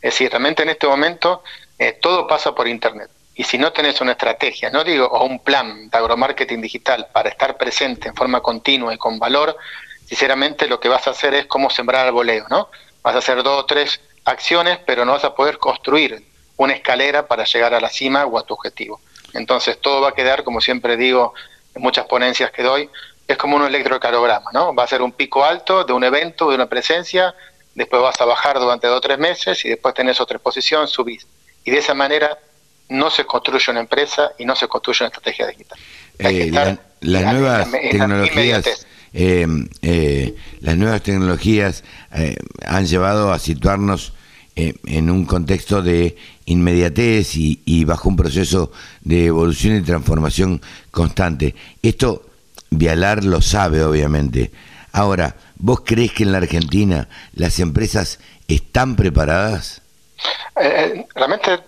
Es 0.01 0.13
decir, 0.13 0.29
realmente 0.29 0.63
en 0.63 0.69
este 0.69 0.87
momento 0.87 1.41
eh, 1.81 1.93
todo 1.93 2.27
pasa 2.27 2.53
por 2.53 2.67
Internet. 2.67 3.09
Y 3.33 3.43
si 3.43 3.57
no 3.57 3.73
tenés 3.73 3.99
una 4.01 4.11
estrategia, 4.11 4.69
no 4.69 4.83
digo, 4.83 5.07
o 5.07 5.25
un 5.25 5.39
plan 5.39 5.89
de 5.89 5.97
agromarketing 5.97 6.61
digital 6.61 7.07
para 7.11 7.29
estar 7.29 7.57
presente 7.57 8.07
en 8.07 8.13
forma 8.13 8.39
continua 8.39 8.93
y 8.93 8.99
con 8.99 9.17
valor, 9.17 9.57
sinceramente 10.05 10.67
lo 10.67 10.79
que 10.79 10.89
vas 10.89 11.07
a 11.07 11.09
hacer 11.09 11.33
es 11.33 11.47
como 11.47 11.71
sembrar 11.71 12.05
al 12.05 12.11
voleo, 12.11 12.45
¿no? 12.51 12.69
Vas 13.01 13.15
a 13.15 13.17
hacer 13.17 13.41
dos 13.41 13.63
o 13.63 13.65
tres 13.65 13.99
acciones, 14.25 14.77
pero 14.85 15.05
no 15.05 15.13
vas 15.13 15.23
a 15.23 15.33
poder 15.33 15.57
construir 15.57 16.23
una 16.55 16.73
escalera 16.73 17.25
para 17.25 17.45
llegar 17.45 17.73
a 17.73 17.81
la 17.81 17.89
cima 17.89 18.27
o 18.27 18.37
a 18.37 18.43
tu 18.43 18.53
objetivo. 18.53 19.01
Entonces 19.33 19.81
todo 19.81 20.01
va 20.01 20.09
a 20.09 20.13
quedar, 20.13 20.43
como 20.43 20.61
siempre 20.61 20.97
digo 20.97 21.33
en 21.73 21.81
muchas 21.81 22.05
ponencias 22.05 22.51
que 22.51 22.61
doy, 22.61 22.91
es 23.27 23.37
como 23.37 23.55
un 23.55 23.65
electrocardiograma, 23.65 24.51
¿no? 24.53 24.75
Va 24.75 24.83
a 24.83 24.87
ser 24.87 25.01
un 25.01 25.13
pico 25.13 25.43
alto 25.43 25.83
de 25.83 25.93
un 25.93 26.03
evento, 26.03 26.49
de 26.49 26.55
una 26.57 26.69
presencia, 26.69 27.33
después 27.73 28.03
vas 28.03 28.21
a 28.21 28.25
bajar 28.25 28.59
durante 28.59 28.85
dos 28.85 28.97
o 28.97 29.01
tres 29.01 29.17
meses 29.17 29.65
y 29.65 29.69
después 29.69 29.95
tenés 29.95 30.21
otra 30.21 30.37
exposición, 30.37 30.87
subís. 30.87 31.25
Y 31.63 31.71
de 31.71 31.77
esa 31.77 31.93
manera 31.93 32.37
no 32.89 33.09
se 33.09 33.25
construye 33.25 33.71
una 33.71 33.79
empresa 33.79 34.31
y 34.37 34.45
no 34.45 34.55
se 34.55 34.67
construye 34.67 35.03
una 35.03 35.07
estrategia 35.07 35.47
digital. 35.47 35.79
Eh, 36.19 36.51
las 37.01 37.33
nuevas 37.33 37.71
tecnologías, 37.71 38.87
eh, 39.13 39.47
eh, 39.81 40.35
las 40.59 40.77
nuevas 40.77 41.01
tecnologías 41.01 41.83
han 42.65 42.85
llevado 42.85 43.31
a 43.31 43.39
situarnos 43.39 44.13
en 44.55 45.09
un 45.09 45.25
contexto 45.25 45.81
de 45.81 46.17
inmediatez 46.45 47.35
y, 47.37 47.61
y, 47.65 47.85
bajo 47.85 48.09
un 48.09 48.17
proceso 48.17 48.71
de 49.01 49.27
evolución 49.27 49.77
y 49.77 49.81
transformación 49.81 50.61
constante. 50.91 51.55
Esto 51.81 52.25
Vialar 52.69 53.25
lo 53.25 53.41
sabe, 53.41 53.83
obviamente. 53.83 54.51
Ahora, 54.93 55.35
¿vos 55.57 55.81
crees 55.85 56.13
que 56.13 56.23
en 56.23 56.31
la 56.31 56.37
Argentina 56.37 57.09
las 57.33 57.59
empresas 57.59 58.19
están 58.47 58.95
preparadas? 58.95 59.80
Realmente 61.15 61.59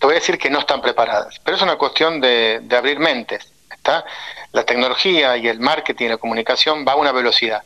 te 0.00 0.06
voy 0.06 0.14
a 0.16 0.18
decir 0.18 0.38
que 0.38 0.48
no 0.48 0.60
están 0.60 0.80
preparadas, 0.80 1.38
pero 1.44 1.56
es 1.56 1.62
una 1.62 1.76
cuestión 1.76 2.20
de, 2.20 2.62
abrir 2.76 2.98
mentes. 2.98 3.52
¿está? 3.70 4.04
La 4.52 4.64
tecnología 4.64 5.36
y 5.36 5.46
el 5.46 5.60
marketing 5.60 6.06
y 6.06 6.08
la 6.08 6.16
comunicación 6.16 6.84
va 6.88 6.92
a 6.92 6.96
una 6.96 7.12
velocidad 7.12 7.62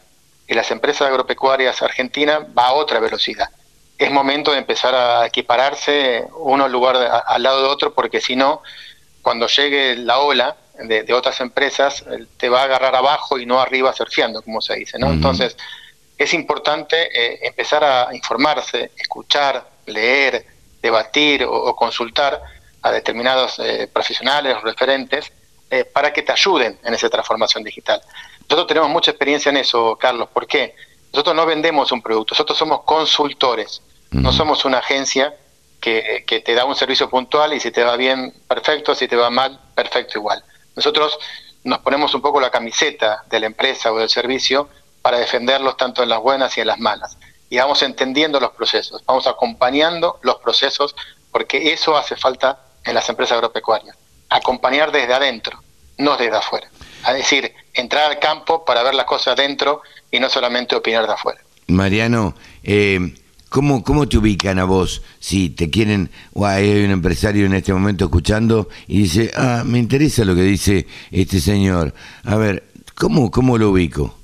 y 0.47 0.55
las 0.55 0.71
empresas 0.73 1.09
agropecuarias 1.09 1.81
argentinas 1.81 2.41
va 2.57 2.67
a 2.67 2.73
otra 2.73 2.99
velocidad. 2.99 3.49
Es 3.97 4.11
momento 4.11 4.51
de 4.51 4.59
empezar 4.59 4.95
a 4.95 5.27
equipararse 5.27 6.27
uno 6.35 6.65
al 6.65 6.73
lugar 6.73 6.97
al 7.25 7.43
lado 7.43 7.63
de 7.63 7.69
otro 7.69 7.95
porque 7.95 8.21
si 8.21 8.35
no, 8.35 8.63
cuando 9.23 9.47
llegue 9.47 9.97
la 9.97 10.19
ola 10.19 10.57
de, 10.77 11.15
otras 11.15 11.41
empresas, 11.41 12.05
te 12.37 12.49
va 12.49 12.63
a 12.63 12.65
agarrar 12.65 12.97
abajo 12.97 13.39
y 13.39 13.47
no 13.47 13.61
arriba 13.61 13.93
surfeando, 13.93 14.43
como 14.43 14.61
se 14.61 14.75
dice. 14.75 14.99
¿no? 14.99 15.13
Entonces, 15.13 15.57
es 16.19 16.35
importante 16.35 16.97
eh, 17.15 17.39
empezar 17.43 17.85
a 17.85 18.09
informarse, 18.13 18.91
escuchar, 18.97 19.74
leer, 19.87 20.47
debatir 20.83 21.45
o, 21.45 21.75
consultar 21.75 22.41
a 22.83 22.91
determinados 22.91 23.59
eh, 23.59 23.88
profesionales 23.93 24.57
o 24.57 24.61
referentes 24.61 25.33
eh, 25.71 25.85
para 25.85 26.12
que 26.12 26.23
te 26.23 26.33
ayuden 26.33 26.79
en 26.85 26.95
esa 26.95 27.09
transformación 27.09 27.64
digital. 27.64 28.00
Nosotros 28.43 28.67
tenemos 28.67 28.91
mucha 28.91 29.11
experiencia 29.11 29.50
en 29.50 29.57
eso, 29.57 29.97
Carlos. 29.97 30.29
¿Por 30.33 30.47
qué? 30.47 30.75
Nosotros 31.12 31.35
no 31.35 31.47
vendemos 31.47 31.91
un 31.93 32.03
producto, 32.03 32.35
nosotros 32.35 32.59
somos 32.59 32.83
consultores, 32.83 33.81
no 34.11 34.33
somos 34.33 34.64
una 34.64 34.79
agencia 34.79 35.35
que, 35.81 36.25
que, 36.26 36.41
te 36.41 36.55
da 36.55 36.64
un 36.64 36.76
servicio 36.76 37.09
puntual 37.09 37.55
y 37.55 37.61
si 37.61 37.71
te 37.71 37.83
va 37.83 37.97
bien, 37.97 38.35
perfecto, 38.47 38.95
si 38.95 39.09
te 39.09 39.17
va 39.17 39.31
mal, 39.31 39.61
perfecto 39.75 40.19
igual. 40.19 40.45
Nosotros 40.76 41.19
nos 41.62 41.79
ponemos 41.79 42.14
un 42.14 42.21
poco 42.21 42.41
la 42.41 42.50
camiseta 42.50 43.25
de 43.31 43.41
la 43.41 43.47
empresa 43.47 43.93
o 43.93 43.99
del 43.99 44.09
servicio 44.09 44.69
para 45.03 45.19
defenderlos 45.19 45.76
tanto 45.76 46.03
en 46.03 46.09
las 46.09 46.21
buenas 46.21 46.57
y 46.59 46.61
en 46.61 46.67
las 46.67 46.79
malas 46.79 47.17
y 47.54 47.58
vamos 47.58 47.84
entendiendo 47.84 48.40
los 48.40 48.50
procesos, 48.50 49.00
vamos 49.06 49.28
acompañando 49.28 50.18
los 50.23 50.38
procesos, 50.38 50.96
porque 51.30 51.73
eso 51.73 51.96
hace 51.96 52.16
falta 52.16 52.58
en 52.84 52.94
las 52.94 53.08
empresas 53.08 53.37
agropecuarias, 53.37 53.96
acompañar 54.28 54.90
desde 54.90 55.14
adentro, 55.14 55.62
no 55.99 56.16
desde 56.16 56.37
afuera. 56.37 56.68
Es 57.08 57.14
decir, 57.14 57.52
entrar 57.73 58.11
al 58.11 58.18
campo 58.18 58.64
para 58.64 58.82
ver 58.82 58.96
las 58.96 59.06
cosas 59.06 59.38
adentro 59.38 59.82
y 60.11 60.18
no 60.18 60.28
solamente 60.28 60.75
opinar 60.75 61.06
de 61.06 61.12
afuera. 61.12 61.40
Mariano, 61.68 62.34
eh, 62.64 63.14
¿cómo, 63.50 63.84
¿cómo 63.84 64.08
te 64.08 64.18
ubican 64.18 64.58
a 64.58 64.64
vos 64.64 65.02
si 65.20 65.50
te 65.50 65.70
quieren, 65.70 66.11
o 66.32 66.46
hay 66.46 66.82
un 66.82 66.90
empresario 66.90 67.46
en 67.46 67.54
este 67.54 67.73
momento 67.73 68.06
escuchando 68.06 68.68
y 68.88 69.02
dice, 69.02 69.30
ah, 69.37 69.62
me 69.64 69.78
interesa 69.78 70.25
lo 70.25 70.34
que 70.34 70.42
dice 70.42 70.88
este 71.12 71.40
señor? 71.40 71.94
A 72.25 72.34
ver, 72.34 72.64
¿cómo, 72.96 73.30
cómo 73.30 73.58
lo 73.58 73.70
ubico? 73.70 74.24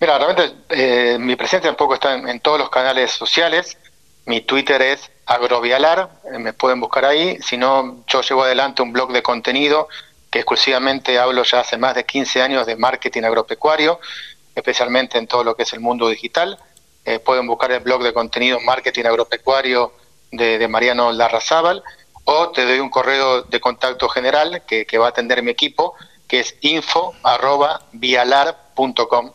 Mira, 0.00 0.18
realmente 0.18 0.54
eh, 0.68 1.16
mi 1.18 1.36
presencia 1.36 1.70
un 1.70 1.76
poco 1.76 1.94
está 1.94 2.14
en, 2.14 2.40
todos 2.40 2.58
los 2.58 2.70
canales 2.70 3.10
sociales. 3.10 3.78
Mi 4.26 4.40
Twitter 4.40 4.80
es 4.82 5.10
agrovialar, 5.26 6.10
eh, 6.32 6.38
me 6.38 6.52
pueden 6.52 6.80
buscar 6.80 7.04
ahí. 7.04 7.38
Si 7.40 7.56
no, 7.56 8.04
yo 8.06 8.22
llevo 8.22 8.44
adelante 8.44 8.82
un 8.82 8.92
blog 8.92 9.12
de 9.12 9.22
contenido 9.22 9.88
que 10.30 10.40
exclusivamente 10.40 11.18
hablo 11.18 11.44
ya 11.44 11.60
hace 11.60 11.76
más 11.76 11.94
de 11.94 12.04
15 12.04 12.42
años 12.42 12.66
de 12.66 12.76
marketing 12.76 13.22
agropecuario, 13.22 14.00
especialmente 14.54 15.18
en 15.18 15.26
todo 15.26 15.44
lo 15.44 15.56
que 15.56 15.62
es 15.62 15.72
el 15.72 15.80
mundo 15.80 16.08
digital. 16.08 16.58
Eh, 17.04 17.18
pueden 17.18 17.46
buscar 17.46 17.70
el 17.72 17.80
blog 17.80 18.02
de 18.02 18.12
contenido 18.12 18.60
marketing 18.60 19.04
agropecuario 19.04 19.92
de, 20.32 20.66
Mariano 20.68 21.12
Larrazábal 21.12 21.82
o 22.24 22.50
te 22.50 22.64
doy 22.64 22.80
un 22.80 22.90
correo 22.90 23.42
de 23.42 23.60
contacto 23.60 24.08
general 24.08 24.62
que, 24.66 24.86
que 24.86 24.98
va 24.98 25.06
a 25.06 25.10
atender 25.10 25.42
mi 25.42 25.50
equipo, 25.50 25.94
que 26.26 26.40
es 26.40 26.56
info.vialar.com 26.62 29.32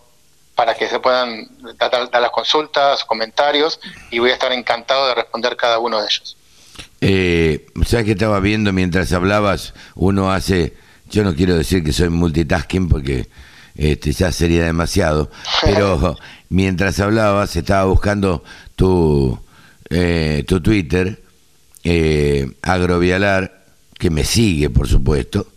para 0.60 0.76
que 0.76 0.90
se 0.90 1.00
puedan 1.00 1.48
dar, 1.80 2.10
las 2.12 2.32
consultas, 2.32 3.06
comentarios, 3.06 3.80
y 4.12 4.20
voy 4.20 4.32
a 4.32 4.34
estar 4.34 4.52
encantado 4.52 5.08
de 5.08 5.16
responder 5.16 5.56
cada 5.56 5.80
uno 5.80 6.02
de 6.02 6.08
ellos. 6.08 6.36
Eh, 7.00 7.66
¿Sabes 7.86 8.06
que 8.06 8.12
estaba 8.12 8.42
viendo 8.42 8.74
mientras 8.74 9.14
hablabas? 9.14 9.74
Uno 9.96 10.34
hace, 10.34 10.74
yo 11.10 11.24
no 11.24 11.34
quiero 11.34 11.56
decir 11.56 11.82
que 11.82 11.94
soy 11.94 12.10
multitasking 12.10 12.90
porque 12.90 13.30
este, 13.74 14.12
ya 14.12 14.34
sería 14.34 14.66
demasiado, 14.66 15.32
pero 15.64 16.18
mientras 16.50 17.00
hablabas 17.00 17.56
estaba 17.56 17.86
buscando 17.86 18.44
tu, 18.76 19.40
eh, 19.90 20.44
tu 20.46 20.60
Twitter, 20.60 21.24
eh, 21.86 22.52
Agrovialar, 22.64 23.64
que 23.98 24.10
me 24.10 24.26
sigue, 24.26 24.70
por 24.70 24.90
supuesto, 24.90 25.48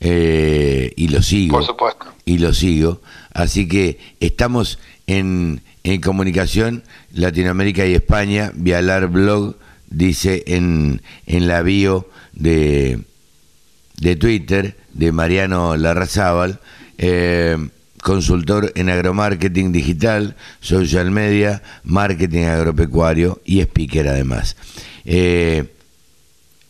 eh, 0.00 0.92
y 0.96 1.08
lo 1.08 1.22
sigo. 1.22 1.56
Por 1.56 1.64
supuesto. 1.64 2.06
Y 2.24 2.38
lo 2.38 2.52
sigo. 2.52 3.00
Así 3.32 3.68
que 3.68 3.98
estamos 4.20 4.78
en, 5.06 5.62
en 5.82 6.00
comunicación 6.00 6.84
Latinoamérica 7.12 7.86
y 7.86 7.94
España. 7.94 8.52
Vialar 8.54 9.08
Blog 9.08 9.56
dice 9.88 10.44
en, 10.46 11.02
en 11.26 11.46
la 11.46 11.62
bio 11.62 12.08
de, 12.32 13.00
de 14.00 14.16
Twitter 14.16 14.76
de 14.92 15.12
Mariano 15.12 15.76
Larrazábal, 15.76 16.60
eh, 16.98 17.56
consultor 18.02 18.72
en 18.76 18.90
agromarketing 18.90 19.72
digital, 19.72 20.36
social 20.60 21.10
media, 21.10 21.62
marketing 21.84 22.44
agropecuario 22.44 23.40
y 23.44 23.60
speaker 23.60 24.08
además. 24.08 24.56
Eh, 25.04 25.64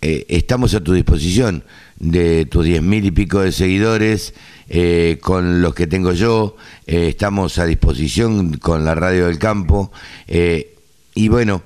eh, 0.06 0.26
estamos 0.28 0.74
a 0.74 0.82
tu 0.84 0.92
disposición 0.92 1.64
de 1.98 2.44
tus 2.44 2.66
diez 2.66 2.82
mil 2.82 3.06
y 3.06 3.10
pico 3.10 3.40
de 3.40 3.52
seguidores, 3.52 4.34
eh, 4.68 5.18
con 5.22 5.62
los 5.62 5.74
que 5.74 5.86
tengo 5.86 6.12
yo, 6.12 6.58
eh, 6.86 7.08
estamos 7.08 7.56
a 7.56 7.64
disposición 7.64 8.58
con 8.58 8.84
la 8.84 8.94
radio 8.94 9.28
del 9.28 9.38
campo 9.38 9.90
y 10.26 11.28
bueno, 11.28 11.62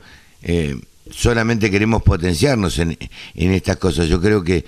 solamente 1.10 1.68
queremos 1.68 2.04
potenciarnos 2.04 2.78
en, 2.78 2.96
en, 3.34 3.50
estas 3.50 3.76
cosas. 3.78 4.06
Yo 4.06 4.20
creo 4.20 4.44
que 4.44 4.64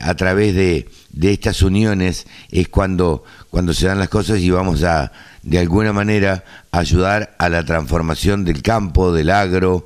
a 0.00 0.14
través 0.14 0.54
de, 0.54 0.88
de, 1.10 1.32
estas 1.32 1.60
uniones 1.60 2.26
es 2.50 2.68
cuando, 2.68 3.22
cuando 3.50 3.74
se 3.74 3.86
dan 3.86 3.98
las 3.98 4.08
cosas 4.08 4.38
y 4.38 4.48
vamos 4.48 4.82
a, 4.82 5.12
de 5.42 5.58
alguna 5.58 5.92
manera, 5.92 6.42
ayudar 6.70 7.36
a 7.38 7.50
la 7.50 7.66
transformación 7.66 8.46
del 8.46 8.62
campo, 8.62 9.12
del 9.12 9.28
agro, 9.28 9.84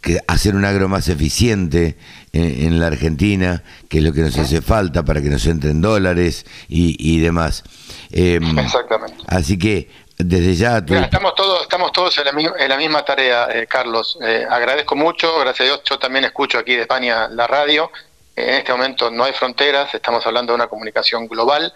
que 0.00 0.18
hacer 0.26 0.54
un 0.54 0.64
agro 0.64 0.88
más 0.88 1.08
eficiente 1.08 1.96
en, 2.32 2.80
la 2.80 2.86
Argentina, 2.86 3.62
que 3.88 3.98
es 3.98 4.04
lo 4.04 4.12
que 4.12 4.22
nos 4.22 4.38
hace 4.38 4.62
falta 4.62 5.04
para 5.04 5.20
que 5.20 5.28
nos 5.28 5.44
entren 5.46 5.80
dólares 5.80 6.46
y, 6.68 7.20
demás. 7.20 7.64
Em, 8.10 8.58
Exactamente. 8.58 9.22
Así 9.26 9.58
que 9.58 9.88
desde 10.16 10.54
ya... 10.54 10.78
estamos 10.78 11.34
todos, 11.34 11.62
estamos 11.62 11.92
todos 11.92 12.16
en 12.18 12.24
la, 12.68 12.76
misma 12.76 13.04
tarea, 13.04 13.48
eh, 13.52 13.66
Carlos. 13.66 14.18
Eh, 14.22 14.46
agradezco 14.48 14.94
mucho, 14.96 15.38
gracias 15.40 15.60
a 15.60 15.64
Dios, 15.64 15.82
yo 15.88 15.98
también 15.98 16.24
escucho 16.24 16.58
aquí 16.58 16.74
de 16.76 16.82
España 16.82 17.28
la 17.28 17.46
radio. 17.46 17.90
en 18.36 18.50
este 18.50 18.72
momento 18.72 19.10
no 19.10 19.24
hay 19.24 19.32
fronteras, 19.32 19.94
estamos 19.94 20.26
hablando 20.26 20.52
de 20.52 20.56
una 20.56 20.66
comunicación 20.68 21.26
global, 21.26 21.72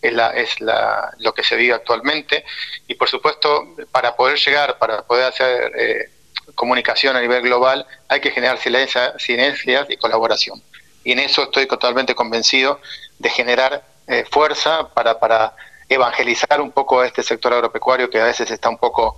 es, 0.00 0.12
la, 0.12 0.30
es 0.30 0.60
la, 0.60 1.12
lo 1.18 1.32
que 1.34 1.42
se 1.42 1.56
vive 1.56 1.74
actualmente. 1.74 2.44
Y 2.86 2.94
por 2.94 3.08
supuesto, 3.08 3.74
para 3.92 4.16
poder 4.16 4.38
llegar, 4.38 4.78
para 4.78 5.02
poder 5.02 5.26
hacer... 5.26 6.10
Eh, 6.48 6.52
comunicación 6.54 7.16
a 7.16 7.20
nivel 7.20 7.42
global, 7.42 7.86
hay 8.08 8.20
que 8.20 8.30
generar 8.30 8.58
sinergias 8.58 9.86
y 9.88 9.96
colaboración. 9.96 10.62
Y 11.04 11.12
en 11.12 11.20
eso 11.20 11.44
estoy 11.44 11.66
totalmente 11.66 12.14
convencido 12.14 12.80
de 13.18 13.30
generar 13.30 13.84
eh, 14.06 14.24
fuerza 14.30 14.88
para, 14.94 15.18
para 15.18 15.54
evangelizar 15.88 16.60
un 16.60 16.72
poco 16.72 17.00
a 17.00 17.06
este 17.06 17.22
sector 17.22 17.52
agropecuario 17.52 18.10
que 18.10 18.20
a 18.20 18.24
veces 18.24 18.50
está 18.50 18.68
un 18.68 18.78
poco 18.78 19.16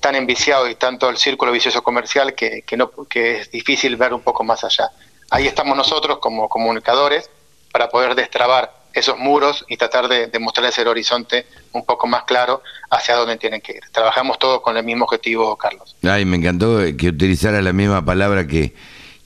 tan 0.00 0.14
enviciado 0.14 0.68
y 0.68 0.74
tanto 0.74 1.08
el 1.08 1.16
círculo 1.16 1.50
vicioso 1.50 1.82
comercial 1.82 2.34
que, 2.34 2.62
que, 2.62 2.76
no, 2.76 2.90
que 3.08 3.40
es 3.40 3.50
difícil 3.50 3.96
ver 3.96 4.12
un 4.12 4.20
poco 4.20 4.44
más 4.44 4.62
allá. 4.62 4.90
Ahí 5.30 5.46
estamos 5.46 5.76
nosotros 5.76 6.18
como 6.18 6.48
comunicadores 6.48 7.30
para 7.72 7.88
poder 7.88 8.14
destrabar 8.14 8.79
esos 8.92 9.18
muros 9.18 9.64
y 9.68 9.76
tratar 9.76 10.08
de, 10.08 10.30
mostrarles 10.38 10.78
el 10.78 10.88
horizonte 10.88 11.46
un 11.72 11.84
poco 11.84 12.06
más 12.06 12.24
claro 12.24 12.62
hacia 12.90 13.14
dónde 13.14 13.36
tienen 13.36 13.60
que 13.60 13.72
ir. 13.72 13.82
Trabajamos 13.92 14.38
todos 14.38 14.60
con 14.60 14.76
el 14.76 14.84
mismo 14.84 15.04
objetivo, 15.04 15.56
Carlos. 15.56 15.96
Ay, 16.02 16.24
me 16.24 16.36
encantó 16.36 16.78
que 16.96 17.08
utilizara 17.08 17.62
la 17.62 17.72
misma 17.72 18.04
palabra 18.04 18.46
que, 18.46 18.74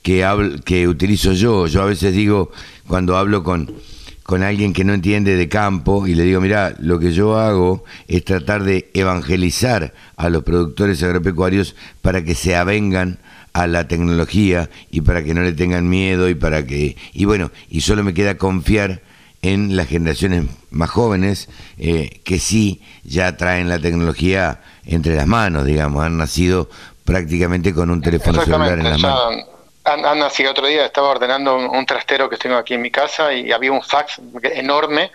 que, 0.01 0.27
que 0.65 0.87
utilizo 0.87 1.33
yo. 1.33 1.67
Yo 1.67 1.81
a 1.81 1.85
veces 1.85 2.13
digo, 2.13 2.51
cuando 2.87 3.17
hablo 3.17 3.43
con, 3.43 3.75
con 4.23 4.43
alguien 4.43 4.73
que 4.73 4.83
no 4.83 4.93
entiende 4.93 5.35
de 5.35 5.49
campo 5.49 6.07
y 6.07 6.15
le 6.15 6.23
digo, 6.23 6.41
mira, 6.41 6.75
lo 6.79 6.99
que 6.99 7.11
yo 7.11 7.37
hago 7.37 7.83
es 8.07 8.25
tratar 8.25 8.63
de 8.63 8.89
evangelizar 8.93 9.93
a 10.17 10.29
los 10.29 10.43
productores 10.43 11.01
agropecuarios 11.03 11.75
para 12.01 12.23
que 12.23 12.35
se 12.35 12.55
avengan 12.55 13.19
a 13.53 13.67
la 13.67 13.87
tecnología 13.87 14.69
y 14.91 15.01
para 15.01 15.23
que 15.23 15.33
no 15.33 15.41
le 15.41 15.53
tengan 15.53 15.87
miedo 15.87 16.27
y 16.27 16.35
para 16.35 16.65
que 16.65 16.97
y 17.13 17.23
bueno 17.23 17.51
y 17.69 17.81
solo 17.81 18.03
me 18.03 18.13
queda 18.13 18.37
confiar 18.37 19.01
en 19.49 19.75
las 19.75 19.87
generaciones 19.87 20.45
más 20.71 20.89
jóvenes 20.89 21.49
eh, 21.77 22.21
que 22.23 22.39
sí 22.39 22.81
ya 23.03 23.37
traen 23.37 23.69
la 23.69 23.79
tecnología 23.79 24.61
entre 24.85 25.15
las 25.15 25.27
manos 25.27 25.65
digamos 25.65 26.03
han 26.03 26.17
nacido 26.17 26.69
prácticamente 27.03 27.73
con 27.73 27.89
un 27.89 28.01
teléfono 28.01 28.43
celular 28.43 28.79
en 28.79 28.83
la 28.83 28.97
mano 28.97 29.55
han, 29.83 30.17
nacido 30.17 30.49
otro 30.49 30.65
día 30.65 30.85
estaba 30.85 31.09
ordenando 31.09 31.55
un, 31.55 31.85
trastero 31.85 32.27
que 32.27 32.37
tengo 32.37 32.55
aquí 32.55 32.73
en 32.73 32.81
mi 32.81 32.89
casa 32.89 33.31
y 33.31 33.51
había 33.51 33.71
un 33.71 33.83
fax 33.83 34.19
enorme 34.41 35.11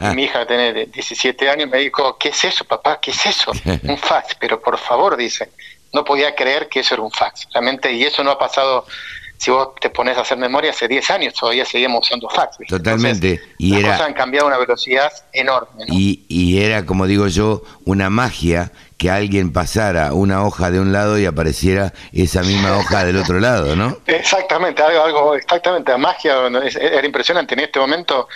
y 0.00 0.06
mi 0.14 0.24
hija 0.24 0.46
tiene 0.46 0.86
17 0.86 1.50
años 1.50 1.68
me 1.68 1.78
dijo 1.78 2.16
¿qué 2.18 2.28
es 2.28 2.44
eso 2.44 2.64
papá? 2.64 3.00
¿qué 3.00 3.10
es 3.10 3.26
eso? 3.26 3.50
un 3.82 3.98
fax 3.98 4.36
pero 4.38 4.60
por 4.60 4.78
favor 4.78 5.16
dice 5.16 5.50
no 5.92 6.04
podía 6.04 6.34
creer 6.34 6.68
que 6.68 6.80
eso 6.80 6.94
era 6.94 7.02
un 7.02 7.10
fax. 7.10 7.46
Realmente, 7.52 7.92
y 7.92 8.04
eso 8.04 8.24
no 8.24 8.30
ha 8.30 8.38
pasado, 8.38 8.86
si 9.42 9.50
vos 9.50 9.70
te 9.80 9.90
pones 9.90 10.16
a 10.16 10.20
hacer 10.20 10.38
memoria, 10.38 10.70
hace 10.70 10.86
10 10.86 11.10
años 11.10 11.34
todavía 11.34 11.64
seguimos 11.64 12.06
usando 12.06 12.28
fax. 12.28 12.58
Totalmente. 12.68 13.40
y 13.58 13.72
las 13.72 13.82
cosas 13.82 14.00
han 14.02 14.14
cambiado 14.14 14.46
a 14.46 14.50
una 14.50 14.58
velocidad 14.58 15.10
enorme. 15.32 15.84
Y, 15.88 16.24
y 16.28 16.60
era, 16.60 16.86
como 16.86 17.08
digo 17.08 17.26
yo, 17.26 17.64
una 17.84 18.08
magia 18.08 18.70
que 19.02 19.10
alguien 19.10 19.52
pasara 19.52 20.12
una 20.12 20.44
hoja 20.44 20.70
de 20.70 20.78
un 20.78 20.92
lado 20.92 21.18
y 21.18 21.26
apareciera 21.26 21.92
esa 22.12 22.42
misma 22.42 22.78
hoja 22.78 23.04
del 23.04 23.16
otro 23.16 23.40
lado, 23.40 23.74
¿no? 23.74 23.98
Exactamente, 24.06 24.80
algo, 24.80 25.02
algo 25.02 25.34
exactamente, 25.34 25.90
la 25.90 25.98
magia 25.98 26.34
era 26.46 27.04
impresionante. 27.04 27.54
En 27.54 27.60
este 27.60 27.80
momento 27.80 28.28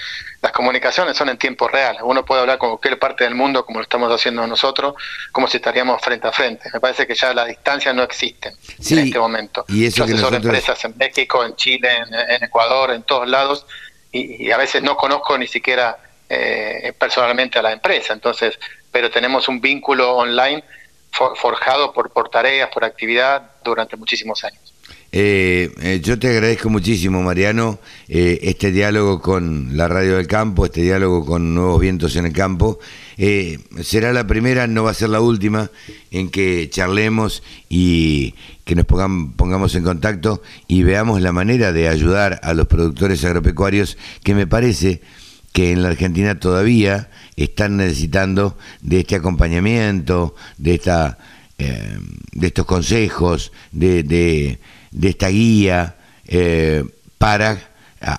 las 0.42 0.50
comunicaciones 0.50 1.16
son 1.16 1.28
en 1.28 1.38
tiempo 1.38 1.68
real. 1.68 1.98
Uno 2.02 2.24
puede 2.24 2.40
hablar 2.40 2.58
con 2.58 2.70
cualquier 2.70 2.98
parte 2.98 3.22
del 3.22 3.36
mundo 3.36 3.64
como 3.64 3.78
lo 3.78 3.84
estamos 3.84 4.12
haciendo 4.12 4.44
nosotros, 4.48 4.96
como 5.30 5.46
si 5.46 5.58
estaríamos 5.58 6.02
frente 6.02 6.26
a 6.26 6.32
frente. 6.32 6.68
Me 6.74 6.80
parece 6.80 7.06
que 7.06 7.14
ya 7.14 7.32
la 7.32 7.44
distancia 7.44 7.92
no 7.92 8.02
existe 8.02 8.48
en 8.48 8.98
este 8.98 9.20
momento. 9.20 9.64
Y 9.68 9.86
eso 9.86 10.04
Yo 10.04 10.30
que 10.30 10.36
empresas 10.36 10.84
en 10.84 10.96
México, 10.96 11.44
en 11.44 11.54
Chile, 11.54 11.90
en, 12.28 12.42
Ecuador, 12.42 12.90
en 12.90 13.04
todos 13.04 13.28
lados, 13.28 13.66
y, 14.10 14.50
a 14.50 14.56
veces 14.56 14.82
no 14.82 14.96
conozco 14.96 15.38
ni 15.38 15.46
siquiera 15.46 15.96
eh, 16.28 16.92
personalmente 16.98 17.60
a 17.60 17.62
la 17.62 17.70
empresa. 17.70 18.14
Entonces, 18.14 18.58
pero 18.96 19.10
tenemos 19.10 19.46
un 19.46 19.60
vínculo 19.60 20.16
online 20.16 20.64
forjado 21.10 21.92
por, 21.92 22.30
tareas, 22.30 22.70
por 22.72 22.82
actividad 22.82 23.50
durante 23.62 23.94
muchísimos 23.94 24.42
años. 24.42 24.72
Eh, 25.12 25.70
eh, 25.82 26.00
yo 26.02 26.18
te 26.18 26.28
agradezco 26.28 26.70
muchísimo, 26.70 27.20
Mariano, 27.20 27.78
eh, 28.08 28.38
este 28.40 28.72
diálogo 28.72 29.20
con 29.20 29.76
la 29.76 29.86
Radio 29.86 30.16
del 30.16 30.26
Campo, 30.26 30.64
este 30.64 30.80
diálogo 30.80 31.26
con 31.26 31.54
Nuevos 31.54 31.78
Vientos 31.78 32.16
en 32.16 32.24
el 32.24 32.32
Campo. 32.32 32.78
será 33.82 34.14
la 34.14 34.26
primera, 34.26 34.66
no 34.66 34.84
va 34.84 34.92
a 34.92 34.94
ser 34.94 35.10
la 35.10 35.20
última, 35.20 35.70
en 36.10 36.30
que 36.30 36.70
charlemos 36.70 37.42
y 37.68 38.34
que 38.64 38.76
nos 38.76 38.86
pongamos 38.86 39.74
en 39.74 39.84
contacto 39.84 40.40
y 40.68 40.84
veamos 40.84 41.20
la 41.20 41.32
manera 41.32 41.70
de 41.72 41.88
ayudar 41.88 42.40
a 42.42 42.54
los 42.54 42.66
productores 42.66 43.22
agropecuarios 43.26 43.98
que 44.24 44.34
me 44.34 44.46
parece 44.46 45.02
que 45.56 45.72
en 45.72 45.82
la 45.82 45.88
Argentina 45.88 46.38
todavía 46.38 47.08
están 47.34 47.78
necesitando 47.78 48.58
de 48.82 49.00
este 49.00 49.16
acompañamiento, 49.16 50.34
de 50.58 50.74
esta 50.74 51.16
de 51.56 52.48
estos 52.48 52.66
consejos, 52.66 53.50
de, 53.72 54.02
de 54.02 55.08
esta 55.08 55.28
guía 55.28 55.96
eh, 56.28 56.84
para 57.16 57.56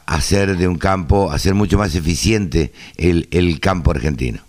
hacer 0.08 0.58
de 0.58 0.68
un 0.68 0.80
campo, 0.80 1.30
hacer 1.32 1.54
mucho 1.54 1.78
más 1.78 1.94
eficiente 1.94 2.74
el, 2.98 3.28
el 3.30 3.60
campo 3.60 3.92
argentino. 3.92 4.42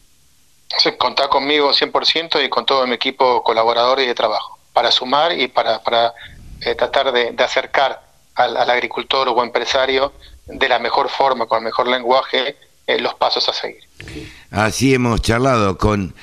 Sí, 0.79 0.92
contá 0.96 1.29
conmigo 1.29 1.70
100% 1.70 2.42
y 2.42 2.48
con 2.48 2.64
todo 2.64 2.87
mi 2.87 2.94
equipo 2.94 3.42
colaborador 3.42 4.01
y 4.01 4.07
de 4.07 4.14
trabajo, 4.14 4.59
para 4.72 4.90
sumar 4.90 5.38
y 5.38 5.48
para, 5.48 5.83
para 5.83 6.14
eh, 6.62 6.74
tratar 6.74 7.12
de, 7.12 7.35
acercar 7.44 8.01
al, 8.35 8.57
agricultor 8.70 9.29
o 9.29 9.44
empresario 9.44 10.14
de 10.46 10.68
la 10.70 10.79
mejor 10.79 11.11
forma, 11.11 11.44
con 11.44 11.59
el 11.59 11.64
mejor 11.64 11.88
lenguaje, 11.88 12.57
eh, 12.88 13.01
los 13.01 13.14
pasos 13.14 13.48
a 13.48 13.53
seguir. 13.53 13.83
Así 14.51 14.94
hemos 14.94 15.22
charlado 15.22 15.79
con 15.79 16.14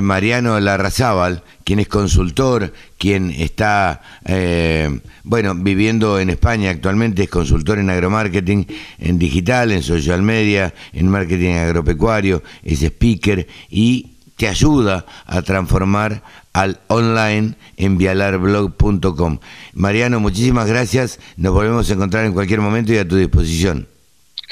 Mariano 0.00 0.58
Larrazábal, 0.58 1.42
quien 1.64 1.80
es 1.80 1.88
consultor, 1.88 2.72
quien 2.98 3.30
está, 3.30 4.00
eh, 4.24 5.00
bueno, 5.24 5.54
viviendo 5.54 6.18
en 6.18 6.30
España 6.30 6.70
actualmente, 6.70 7.24
es 7.24 7.28
consultor 7.28 7.78
en 7.78 7.90
agromarketing, 7.90 8.66
en 8.98 9.18
digital, 9.18 9.72
en 9.72 9.82
social 9.82 10.22
media, 10.22 10.72
en 10.92 11.08
marketing 11.08 11.54
agropecuario, 11.54 12.42
es 12.62 12.82
speaker 12.82 13.46
y 13.68 14.12
te 14.36 14.48
ayuda 14.48 15.04
a 15.26 15.42
transformar 15.42 16.22
al 16.52 16.80
online 16.88 17.54
en 17.76 17.98
vialarblog.com. 17.98 19.38
Mariano, 19.74 20.20
muchísimas 20.20 20.68
gracias, 20.68 21.18
nos 21.36 21.52
volvemos 21.52 21.90
a 21.90 21.92
encontrar 21.92 22.24
en 22.24 22.32
cualquier 22.32 22.60
momento 22.60 22.92
y 22.92 22.98
a 22.98 23.06
tu 23.06 23.16
disposición. 23.16 23.91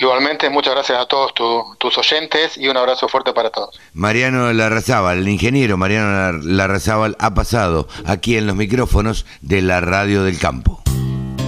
Igualmente, 0.01 0.49
muchas 0.49 0.75
gracias 0.75 0.99
a 0.99 1.05
todos 1.05 1.35
tus 1.35 1.99
oyentes 1.99 2.57
y 2.57 2.69
un 2.69 2.77
abrazo 2.79 3.07
fuerte 3.07 3.35
para 3.35 3.51
todos. 3.51 3.79
Mariano 3.93 4.51
Larrazábal, 4.51 5.19
el 5.19 5.29
ingeniero 5.29 5.77
Mariano 5.77 6.39
Larrazábal 6.43 7.17
ha 7.19 7.35
pasado 7.35 7.87
aquí 8.07 8.39
en 8.39 8.47
los 8.47 8.57
micrófonos 8.57 9.27
de 9.43 9.61
la 9.61 9.83
Radio 9.83 10.25
del 10.25 10.39
Campo. 10.39 10.83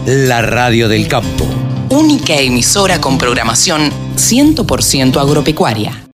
La 0.04 0.42
Radio 0.42 0.90
del 0.90 1.08
Campo. 1.08 1.46
Única 1.88 2.34
emisora 2.34 3.00
con 3.00 3.16
programación 3.16 3.90
100% 4.16 5.16
agropecuaria. 5.16 6.11